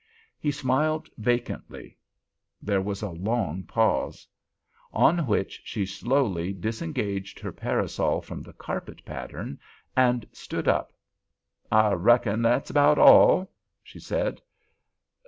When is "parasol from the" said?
7.51-8.53